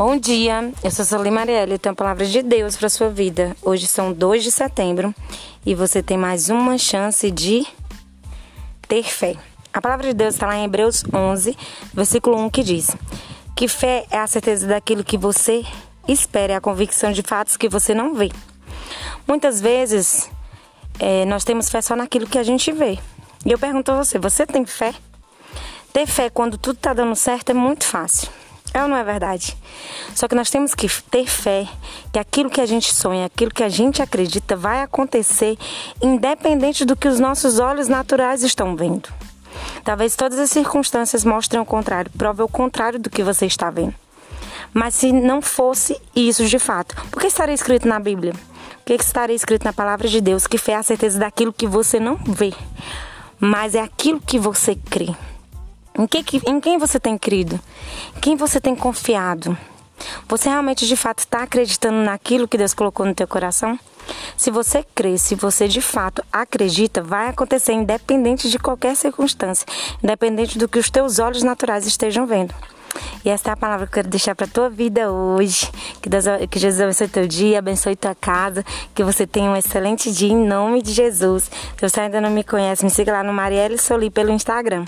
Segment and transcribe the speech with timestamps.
[0.00, 3.54] Bom dia, eu sou Soli Marielle, eu tenho a palavra de Deus para sua vida.
[3.60, 5.14] Hoje são 2 de setembro
[5.66, 7.66] e você tem mais uma chance de
[8.88, 9.36] ter fé.
[9.70, 11.54] A palavra de Deus está lá em Hebreus 11,
[11.92, 12.96] versículo 1, que diz
[13.54, 15.66] que fé é a certeza daquilo que você
[16.08, 18.30] espera, é a convicção de fatos que você não vê.
[19.28, 20.30] Muitas vezes
[20.98, 22.98] é, nós temos fé só naquilo que a gente vê.
[23.44, 24.94] E eu pergunto a você, você tem fé?
[25.92, 28.39] Ter fé quando tudo está dando certo é muito fácil.
[28.72, 29.56] É ou não é verdade?
[30.14, 31.66] Só que nós temos que ter fé
[32.12, 35.58] que aquilo que a gente sonha, aquilo que a gente acredita vai acontecer,
[36.00, 39.08] independente do que os nossos olhos naturais estão vendo.
[39.84, 43.94] Talvez todas as circunstâncias mostrem o contrário, prove o contrário do que você está vendo.
[44.72, 48.32] Mas se não fosse isso de fato, por que estaria escrito na Bíblia?
[48.80, 50.46] O que estaria escrito na palavra de Deus?
[50.46, 52.52] Que fé é a certeza daquilo que você não vê,
[53.38, 55.08] mas é aquilo que você crê.
[56.00, 57.60] Em, que, em quem você tem crido?
[58.22, 59.56] Quem você tem confiado?
[60.26, 63.78] Você realmente de fato está acreditando naquilo que Deus colocou no teu coração?
[64.34, 69.66] Se você crê, se você de fato acredita, vai acontecer independente de qualquer circunstância,
[70.02, 72.54] independente do que os teus olhos naturais estejam vendo.
[73.22, 75.70] E essa é a palavra que eu quero deixar para tua vida hoje.
[76.00, 80.10] Que, Deus, que Jesus abençoe teu dia, abençoe tua casa, que você tenha um excelente
[80.10, 81.50] dia em nome de Jesus.
[81.76, 84.86] Se você ainda não me conhece, me siga lá no Marielle Soli pelo Instagram.